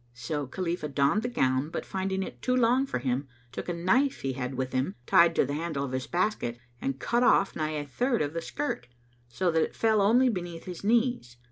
[0.15, 4.21] So Khalifah donned the gown, but finding it too long for him, took a knife
[4.21, 7.55] he had with him, tied to the handle of his basket, [FN#222] and cut off
[7.55, 8.87] nigh a third of the skirt,
[9.29, 11.37] so that it fell only beneath his knees.